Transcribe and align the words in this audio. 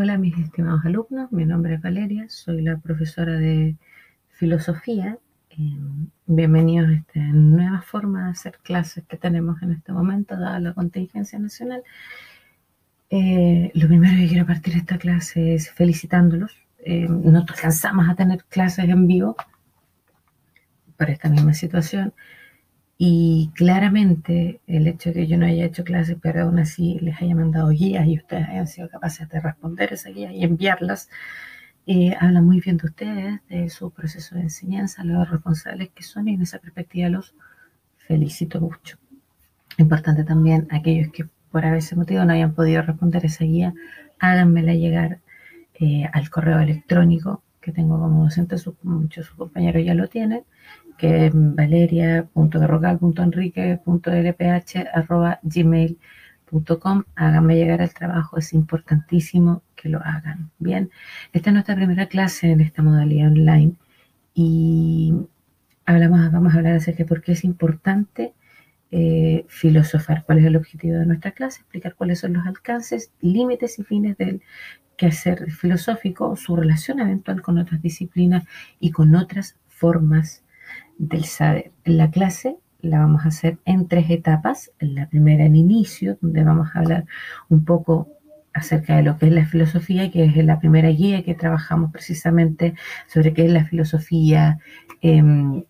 Hola 0.00 0.16
mis 0.16 0.38
estimados 0.38 0.84
alumnos, 0.84 1.32
mi 1.32 1.44
nombre 1.44 1.74
es 1.74 1.82
Valeria, 1.82 2.26
soy 2.28 2.62
la 2.62 2.76
profesora 2.76 3.32
de 3.32 3.74
filosofía. 4.30 5.18
Eh, 5.50 5.76
bienvenidos 6.24 6.88
a 6.88 6.92
esta 6.92 7.18
nueva 7.18 7.82
forma 7.82 8.26
de 8.26 8.30
hacer 8.30 8.60
clases 8.62 9.02
que 9.08 9.16
tenemos 9.16 9.60
en 9.60 9.72
este 9.72 9.90
momento, 9.90 10.38
dada 10.38 10.60
la 10.60 10.72
contingencia 10.72 11.40
nacional. 11.40 11.82
Eh, 13.10 13.72
lo 13.74 13.88
primero 13.88 14.16
que 14.16 14.28
quiero 14.28 14.46
partir 14.46 14.74
de 14.74 14.78
esta 14.78 14.98
clase 14.98 15.54
es 15.54 15.68
felicitándolos. 15.68 16.56
Eh, 16.78 17.08
no 17.08 17.40
alcanzamos 17.40 18.08
a 18.08 18.14
tener 18.14 18.44
clases 18.44 18.88
en 18.88 19.08
vivo 19.08 19.34
por 20.96 21.10
esta 21.10 21.28
misma 21.28 21.54
situación. 21.54 22.14
Y 23.00 23.52
claramente 23.54 24.60
el 24.66 24.88
hecho 24.88 25.10
de 25.10 25.14
que 25.14 25.26
yo 25.28 25.38
no 25.38 25.46
haya 25.46 25.64
hecho 25.64 25.84
clases, 25.84 26.16
pero 26.20 26.42
aún 26.42 26.58
así 26.58 26.98
les 27.00 27.22
haya 27.22 27.34
mandado 27.36 27.68
guías 27.68 28.06
y 28.08 28.18
ustedes 28.18 28.48
hayan 28.48 28.66
sido 28.66 28.88
capaces 28.88 29.28
de 29.28 29.40
responder 29.40 29.92
esas 29.92 30.12
guías 30.12 30.32
y 30.32 30.42
enviarlas, 30.42 31.08
eh, 31.86 32.16
habla 32.20 32.42
muy 32.42 32.60
bien 32.60 32.76
de 32.76 32.86
ustedes, 32.86 33.40
de 33.48 33.70
su 33.70 33.90
proceso 33.92 34.34
de 34.34 34.42
enseñanza, 34.42 35.04
los 35.04 35.30
responsables 35.30 35.90
que 35.90 36.02
son 36.02 36.28
y 36.28 36.34
en 36.34 36.42
esa 36.42 36.58
perspectiva 36.58 37.08
los 37.08 37.34
felicito 37.98 38.60
mucho. 38.60 38.98
Importante 39.78 40.24
también 40.24 40.66
aquellos 40.70 41.12
que 41.12 41.28
por 41.52 41.64
a 41.64 41.72
veces 41.72 41.96
motivo 41.96 42.24
no 42.24 42.32
hayan 42.32 42.52
podido 42.52 42.82
responder 42.82 43.24
esa 43.24 43.44
guía, 43.44 43.74
háganmela 44.18 44.74
llegar 44.74 45.20
eh, 45.80 46.04
al 46.12 46.28
correo 46.30 46.58
electrónico 46.58 47.42
que 47.60 47.72
tengo 47.72 48.00
como 48.00 48.24
docente, 48.24 48.56
muchos 48.82 49.24
de 49.24 49.28
sus 49.28 49.36
compañeros 49.36 49.84
ya 49.84 49.94
lo 49.94 50.08
tienen, 50.08 50.42
que 50.98 51.26
es. 51.26 51.32
Háganme 57.16 57.56
llegar 57.56 57.80
el 57.80 57.94
trabajo, 57.94 58.36
es 58.38 58.52
importantísimo 58.52 59.62
que 59.76 59.88
lo 59.88 59.98
hagan. 60.04 60.50
Bien, 60.58 60.90
esta 61.32 61.50
es 61.50 61.54
nuestra 61.54 61.76
primera 61.76 62.06
clase 62.06 62.50
en 62.50 62.60
esta 62.60 62.82
modalidad 62.82 63.28
online 63.28 63.74
y 64.34 65.14
hablamos, 65.86 66.30
vamos 66.32 66.54
a 66.54 66.58
hablar 66.58 66.74
acerca 66.74 67.04
de 67.04 67.08
por 67.08 67.22
qué 67.22 67.32
es 67.32 67.44
importante 67.44 68.34
eh, 68.90 69.44
filosofar, 69.48 70.24
cuál 70.24 70.38
es 70.38 70.46
el 70.46 70.56
objetivo 70.56 70.96
de 70.98 71.06
nuestra 71.06 71.32
clase, 71.32 71.60
explicar 71.60 71.94
cuáles 71.94 72.20
son 72.20 72.34
los 72.34 72.46
alcances, 72.46 73.12
límites 73.20 73.78
y 73.78 73.84
fines 73.84 74.16
del 74.16 74.42
quehacer 74.96 75.50
filosófico, 75.50 76.36
su 76.36 76.56
relación 76.56 77.00
eventual 77.00 77.42
con 77.42 77.58
otras 77.58 77.82
disciplinas 77.82 78.44
y 78.80 78.90
con 78.90 79.14
otras 79.14 79.56
formas 79.68 80.42
del 80.98 81.24
saber. 81.24 81.72
La 81.84 82.10
clase 82.10 82.58
la 82.80 83.00
vamos 83.00 83.24
a 83.24 83.28
hacer 83.28 83.58
en 83.64 83.88
tres 83.88 84.10
etapas. 84.10 84.72
La 84.78 85.08
primera 85.08 85.44
en 85.44 85.56
inicio, 85.56 86.18
donde 86.20 86.44
vamos 86.44 86.68
a 86.74 86.80
hablar 86.80 87.06
un 87.48 87.64
poco 87.64 88.08
acerca 88.54 88.96
de 88.96 89.02
lo 89.02 89.18
que 89.18 89.26
es 89.26 89.32
la 89.32 89.46
filosofía, 89.46 90.10
que 90.10 90.24
es 90.24 90.36
la 90.44 90.58
primera 90.58 90.88
guía 90.88 91.22
que 91.22 91.34
trabajamos 91.34 91.92
precisamente 91.92 92.74
sobre 93.06 93.32
qué 93.32 93.46
es 93.46 93.52
la 93.52 93.64
filosofía, 93.64 94.58
em, 95.00 95.64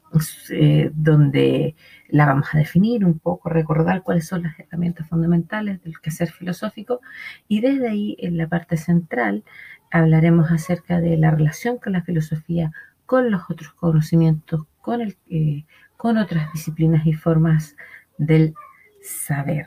eh, 0.50 0.90
donde 0.94 1.76
la 2.08 2.26
vamos 2.26 2.48
a 2.52 2.58
definir 2.58 3.04
un 3.04 3.18
poco, 3.18 3.50
recordar 3.50 4.02
cuáles 4.02 4.26
son 4.26 4.42
las 4.42 4.58
herramientas 4.58 5.06
fundamentales 5.08 5.82
del 5.82 6.00
quehacer 6.00 6.30
filosófico 6.30 7.00
y 7.46 7.60
desde 7.60 7.88
ahí 7.88 8.16
en 8.20 8.38
la 8.38 8.48
parte 8.48 8.78
central 8.78 9.44
hablaremos 9.90 10.50
acerca 10.50 11.00
de 11.00 11.16
la 11.18 11.30
relación 11.30 11.78
con 11.78 11.92
la 11.92 12.02
filosofía, 12.02 12.72
con 13.04 13.30
los 13.30 13.42
otros 13.50 13.72
conocimientos, 13.74 14.66
con, 14.88 15.02
el, 15.02 15.18
eh, 15.28 15.66
con 15.98 16.16
otras 16.16 16.50
disciplinas 16.54 17.04
y 17.06 17.12
formas 17.12 17.76
del 18.16 18.54
saber. 19.02 19.66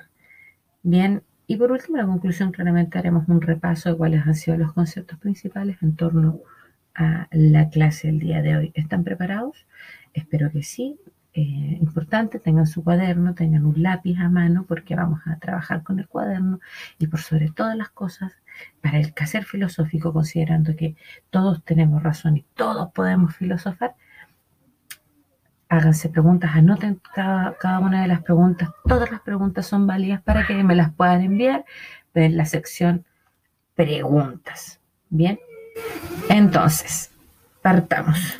Bien, 0.82 1.22
y 1.46 1.58
por 1.58 1.72
último, 1.72 1.98
la 1.98 2.08
conclusión, 2.08 2.52
claramente 2.52 2.98
haremos 2.98 3.28
un 3.28 3.40
repaso 3.40 3.90
de 3.90 3.98
cuáles 3.98 4.26
han 4.26 4.34
sido 4.34 4.58
los 4.58 4.74
conceptos 4.74 5.20
principales 5.20 5.78
en 5.84 5.96
torno 5.96 6.40
a 6.96 7.28
la 7.30 7.70
clase 7.70 8.08
del 8.08 8.18
día 8.18 8.42
de 8.42 8.58
hoy. 8.58 8.72
¿Están 8.74 9.04
preparados? 9.04 9.68
Espero 10.12 10.50
que 10.50 10.64
sí. 10.64 10.98
Eh, 11.36 11.78
importante, 11.80 12.40
tengan 12.40 12.66
su 12.66 12.84
cuaderno, 12.84 13.36
tengan 13.36 13.68
un 13.68 13.84
lápiz 13.84 14.18
a 14.18 14.28
mano 14.28 14.66
porque 14.68 14.96
vamos 14.96 15.22
a 15.28 15.38
trabajar 15.38 15.84
con 15.84 16.00
el 16.00 16.08
cuaderno 16.08 16.60
y 16.98 17.06
por 17.06 17.20
sobre 17.20 17.52
todas 17.52 17.78
las 17.78 17.90
cosas, 17.90 18.34
para 18.82 18.98
el 18.98 19.14
quehacer 19.14 19.46
filosófico, 19.46 20.14
considerando 20.14 20.76
que 20.76 20.96
todos 21.30 21.64
tenemos 21.64 22.02
razón 22.02 22.38
y 22.38 22.46
todos 22.56 22.92
podemos 22.92 23.36
filosofar, 23.36 23.94
háganse 25.72 26.10
preguntas, 26.10 26.52
anoten 26.54 27.02
cada, 27.16 27.58
cada, 27.58 27.80
una 27.80 28.02
de 28.02 28.10
las 28.10 28.22
preguntas. 28.22 28.70
Todas 28.86 29.10
las 29.10 29.22
preguntas 29.22 29.66
son 29.66 29.88
válidas 29.88 30.22
para 30.22 30.46
que 30.46 30.54
me 30.66 30.76
las 30.76 30.94
puedan 30.94 31.22
enviar 31.22 31.64
en 32.14 32.36
la 32.36 32.46
sección 32.46 33.06
preguntas. 33.74 34.82
Bien, 35.10 35.40
entonces, 36.28 37.10
partamos. 37.62 38.38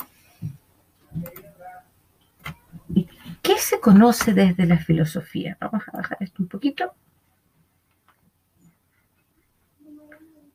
¿Qué 3.40 3.56
se 3.56 3.80
conoce 3.80 4.34
desde 4.34 4.66
la 4.66 4.76
filosofía? 4.76 5.56
Vamos 5.58 5.84
a 5.88 5.96
bajar 5.96 6.18
esto 6.20 6.42
un 6.42 6.48
poquito. 6.50 6.92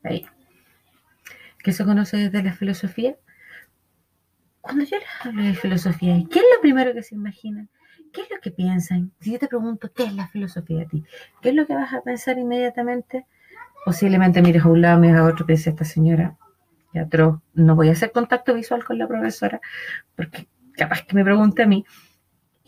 Ahí. 0.04 0.28
¿Qué 1.58 1.74
se 1.74 1.84
conoce 1.84 2.18
desde 2.18 2.44
la 2.44 2.54
filosofía? 2.54 3.16
Cuando 4.68 4.84
yo 4.84 4.98
les 4.98 5.08
hablo 5.26 5.44
de 5.44 5.54
filosofía, 5.54 6.22
¿qué 6.30 6.40
es 6.40 6.46
lo 6.54 6.60
primero 6.60 6.94
que 6.94 7.02
se 7.02 7.16
imaginan? 7.16 7.70
¿Qué 8.12 8.20
es 8.24 8.30
lo 8.30 8.38
que 8.42 8.52
piensan? 8.52 9.14
Si 9.22 9.32
yo 9.32 9.40
te 9.40 9.48
pregunto, 9.48 9.90
¿qué 9.94 10.04
es 10.04 10.14
la 10.14 10.28
filosofía 10.28 10.82
a 10.82 10.86
ti? 10.86 11.06
¿Qué 11.42 11.50
es 11.50 11.56
lo 11.56 11.66
que 11.66 11.74
vas 11.74 11.94
a 11.94 12.02
pensar 12.02 12.38
inmediatamente? 12.38 13.26
Posiblemente 13.86 14.42
mires 14.42 14.66
a 14.66 14.68
un 14.68 14.82
lado, 14.82 15.00
mires 15.00 15.16
a 15.16 15.24
otro, 15.24 15.46
piensa 15.46 15.70
esta 15.70 15.86
señora, 15.86 16.36
teatro, 16.92 17.42
no 17.54 17.78
voy 17.78 17.88
a 17.88 17.94
hacer 17.94 18.12
contacto 18.12 18.54
visual 18.54 18.84
con 18.84 18.98
la 18.98 19.08
profesora, 19.08 19.62
porque 20.18 20.50
capaz 20.74 21.04
que 21.04 21.16
me 21.16 21.24
pregunte 21.24 21.64
a 21.64 21.66
mí, 21.66 21.86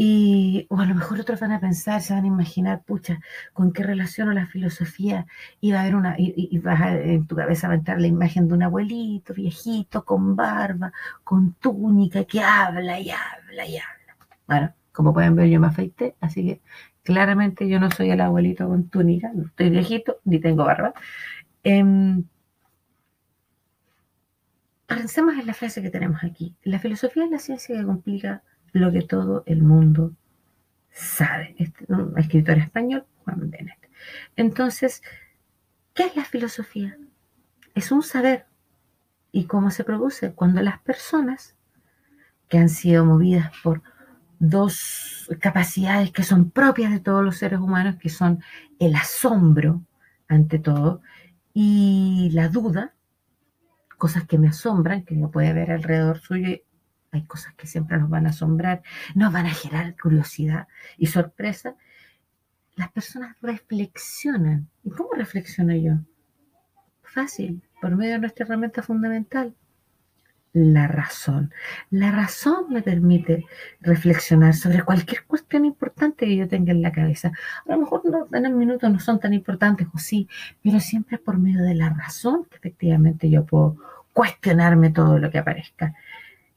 y, 0.02 0.66
o 0.70 0.80
a 0.80 0.86
lo 0.86 0.96
mejor 0.96 1.20
otros 1.20 1.42
van 1.42 1.52
a 1.52 1.60
pensar, 1.60 2.02
se 2.02 2.14
van 2.14 2.24
a 2.24 2.28
imaginar, 2.28 2.84
pucha, 2.86 3.20
con 3.52 3.74
qué 3.74 3.84
relaciono 3.84 4.32
la 4.32 4.46
filosofía. 4.48 5.26
Y 5.60 5.74
va 5.74 5.80
a 5.80 5.82
haber 5.82 5.96
una, 5.96 6.16
y, 6.18 6.58
vas 6.60 6.80
en 7.02 7.28
tu 7.28 7.36
cabeza 7.36 7.68
va 7.68 7.74
a 7.74 7.78
entrar 7.78 8.00
la 8.00 8.08
imagen 8.08 8.48
de 8.48 8.54
un 8.54 8.64
abuelito, 8.64 9.34
viejito, 9.34 10.06
con 10.06 10.38
barba, 10.38 10.94
con 11.26 11.54
túnica, 11.56 12.24
que 12.24 12.40
habla 12.42 12.98
y 12.98 13.10
habla 13.10 13.66
y 13.66 13.76
habla. 13.76 14.16
Bueno, 14.48 14.74
como 14.94 15.14
pueden 15.14 15.36
ver, 15.36 15.50
yo 15.50 15.60
me 15.60 15.68
afeité, 15.68 16.16
así 16.22 16.46
que 16.46 16.62
claramente 17.04 17.68
yo 17.68 17.82
no 17.82 17.92
soy 17.92 18.12
el 18.12 18.22
abuelito 18.22 18.70
con 18.70 18.88
túnica, 18.88 19.32
no 19.36 19.48
estoy 19.48 19.70
viejito, 19.70 20.22
ni 20.24 20.40
tengo 20.40 20.64
barba. 20.64 20.94
Eh, 21.66 22.24
pensemos 24.88 25.36
en 25.36 25.46
la 25.46 25.54
frase 25.54 25.82
que 25.82 25.90
tenemos 25.90 26.24
aquí. 26.24 26.56
La 26.64 26.80
filosofía 26.80 27.26
es 27.26 27.32
la 27.32 27.40
ciencia 27.40 27.78
que 27.78 27.86
complica 27.86 28.44
lo 28.74 28.92
que 28.92 29.02
todo 29.02 29.44
el 29.46 29.62
mundo 29.62 30.14
sabe. 30.92 31.56
Este, 31.58 31.86
un 31.88 32.18
escritor 32.18 32.58
español, 32.58 33.06
Juan 33.24 33.50
Benet. 33.50 33.78
Entonces, 34.36 35.02
¿qué 35.94 36.04
es 36.04 36.16
la 36.16 36.26
filosofía? 36.26 36.98
Es 37.76 37.92
un 37.92 38.04
saber. 38.04 38.46
¿Y 39.32 39.46
cómo 39.46 39.70
se 39.70 39.84
produce? 39.84 40.34
Cuando 40.34 40.62
las 40.62 40.80
personas 40.80 41.56
que 42.48 42.58
han 42.58 42.70
sido 42.70 43.06
movidas 43.06 43.52
por 43.64 43.84
dos 44.40 45.30
capacidades 45.40 46.12
que 46.12 46.24
son 46.24 46.50
propias 46.50 46.92
de 46.92 47.00
todos 47.00 47.24
los 47.24 47.38
seres 47.38 47.60
humanos, 47.60 47.98
que 47.98 48.10
son 48.10 48.42
el 48.80 48.96
asombro 48.96 49.84
ante 50.28 50.58
todo 50.60 51.02
y 51.54 52.30
la 52.34 52.48
duda, 52.48 52.96
cosas 53.98 54.26
que 54.26 54.38
me 54.38 54.48
asombran, 54.48 55.04
que 55.04 55.16
no 55.16 55.30
puede 55.30 55.54
ver 55.54 55.72
alrededor 55.72 56.20
suyo 56.20 56.58
hay 57.12 57.24
cosas 57.24 57.54
que 57.56 57.68
siempre 57.68 57.98
nos 57.98 58.10
van 58.10 58.28
a 58.28 58.30
asombrar, 58.30 58.82
nos 59.16 59.34
van 59.34 59.46
a 59.46 59.54
generar 59.54 59.96
curiosidad 59.96 60.68
y 60.98 61.08
sorpresa. 61.08 61.76
Las 62.76 62.92
personas 62.92 63.36
reflexionan. 63.42 64.70
¿Y 64.84 64.92
cómo 64.92 65.10
reflexiono 65.14 65.76
yo? 65.76 65.94
Fácil, 67.04 67.62
por 67.82 67.96
medio 67.96 68.14
de 68.14 68.20
nuestra 68.20 68.46
herramienta 68.46 68.84
fundamental, 68.84 69.56
la 70.54 70.88
razón. 70.88 71.54
La 71.92 72.12
razón 72.12 72.66
me 72.70 72.82
permite 72.82 73.46
reflexionar 73.82 74.56
sobre 74.56 74.84
cualquier 74.84 75.26
cuestión 75.26 75.66
importante 75.66 76.26
que 76.26 76.36
yo 76.36 76.48
tenga 76.48 76.72
en 76.72 76.82
la 76.82 76.92
cabeza. 76.92 77.32
A 77.68 77.72
lo 77.72 77.80
mejor 77.80 78.02
no, 78.06 78.28
en 78.32 78.48
un 78.48 78.58
minuto 78.58 78.90
no 78.90 79.00
son 79.00 79.20
tan 79.20 79.34
importantes 79.34 79.88
o 79.94 79.98
sí, 80.00 80.28
pero 80.64 80.80
siempre 80.80 81.20
por 81.20 81.38
medio 81.38 81.64
de 81.64 81.76
la 81.76 81.90
razón 81.90 82.46
que 82.46 82.58
efectivamente 82.58 83.30
yo 83.30 83.46
puedo 83.46 83.78
cuestionarme 84.14 84.90
todo 84.90 85.20
lo 85.20 85.30
que 85.30 85.38
aparezca. 85.38 85.94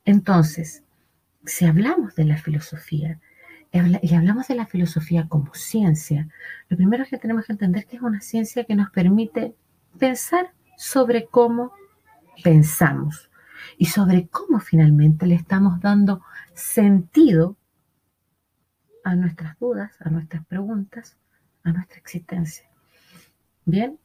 Entonces, 0.04 0.82
si 1.44 1.64
hablamos 1.66 2.14
de 2.14 2.24
la 2.24 2.36
filosofía 2.36 3.20
y 3.72 4.14
hablamos 4.14 4.48
de 4.48 4.54
la 4.54 4.66
filosofía 4.66 5.28
como 5.28 5.54
ciencia, 5.54 6.28
lo 6.68 6.76
primero 6.76 7.04
que 7.06 7.18
tenemos 7.18 7.46
que 7.46 7.52
entender 7.52 7.82
es 7.82 7.86
que 7.86 7.96
es 7.96 8.02
una 8.02 8.20
ciencia 8.20 8.64
que 8.64 8.74
nos 8.74 8.90
permite 8.90 9.54
pensar 9.98 10.52
sobre 10.76 11.26
cómo 11.26 11.72
pensamos 12.42 13.30
y 13.78 13.86
sobre 13.86 14.28
cómo 14.28 14.60
finalmente 14.60 15.26
le 15.26 15.36
estamos 15.36 15.80
dando 15.80 16.22
sentido 16.54 17.56
a 19.04 19.14
nuestras 19.14 19.58
dudas, 19.58 19.96
a 20.00 20.10
nuestras 20.10 20.44
preguntas, 20.46 21.16
a 21.64 21.72
nuestra 21.72 21.98
existencia. 21.98 22.68
Bien, 23.64 23.98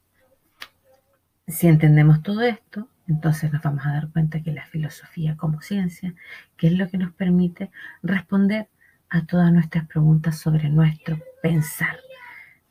si 1.48 1.68
entendemos 1.68 2.22
todo 2.22 2.42
esto, 2.42 2.88
entonces 3.08 3.52
nos 3.52 3.62
vamos 3.62 3.86
a 3.86 3.94
dar 3.94 4.10
cuenta 4.10 4.42
que 4.42 4.52
la 4.52 4.66
filosofía 4.66 5.38
como 5.38 5.62
ciencia, 5.62 6.14
que 6.58 6.68
es 6.68 6.74
lo 6.74 6.90
que 6.90 6.98
nos 6.98 7.14
permite 7.14 7.72
responder 8.04 8.68
a 9.10 9.26
todas 9.26 9.52
nuestras 9.54 9.88
preguntas 9.88 10.38
sobre 10.38 10.70
nuestro 10.70 11.18
pensar. 11.42 11.98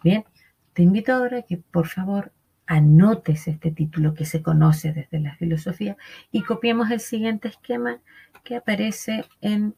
Bien, 0.03 0.25
te 0.75 0.83
invito 0.83 1.15
ahora 1.15 1.43
que 1.43 1.57
por 1.57 1.87
favor 1.87 2.33
anotes 2.67 3.49
este 3.49 3.71
título 3.71 4.15
que 4.15 4.25
se 4.25 4.43
conoce 4.43 4.93
desde 4.93 5.21
la 5.21 5.35
filosofía 5.37 5.97
y 6.31 6.43
copiemos 6.43 6.91
el 6.91 7.01
siguiente 7.01 7.49
esquema 7.49 8.01
que 8.45 8.57
aparece 8.57 9.25
en 9.41 9.75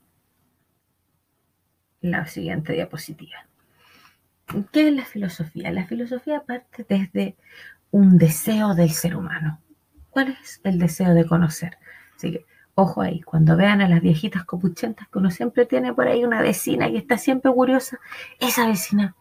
la 2.01 2.27
siguiente 2.27 2.73
diapositiva. 2.73 3.47
¿Qué 4.73 4.89
es 4.89 4.95
la 4.95 5.05
filosofía? 5.05 5.71
La 5.71 5.87
filosofía 5.87 6.41
parte 6.41 6.87
desde 6.89 7.37
un 7.91 8.17
deseo 8.17 8.75
del 8.75 8.91
ser 8.91 9.15
humano. 9.15 9.61
¿Cuál 10.19 10.37
es 10.43 10.61
el 10.65 10.81
deseo 10.81 11.15
de 11.15 11.25
conocer? 11.25 11.79
Así 12.17 12.33
que, 12.33 12.47
ojo 12.75 13.03
ahí, 13.03 13.21
cuando 13.21 13.57
vean 13.57 13.83
a 13.83 13.89
las 13.89 14.01
viejitas 14.01 14.45
copuchentas 14.45 15.07
que 15.07 15.19
uno 15.21 15.31
siempre 15.31 15.65
tiene 15.65 15.95
por 15.95 16.09
ahí 16.09 16.25
una 16.25 16.43
vecina 16.43 16.91
que 16.91 16.97
está 16.97 17.19
siempre 17.19 17.53
curiosa, 17.53 18.01
esa 18.41 18.67
vecina, 18.67 19.15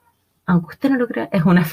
aunque 0.48 0.74
usted 0.74 0.90
no 0.90 0.98
lo 0.98 1.08
crea, 1.08 1.30
es 1.32 1.44
una 1.44 1.64